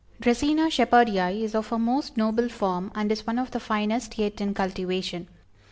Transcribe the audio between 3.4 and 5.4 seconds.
the finest yet in cultivation.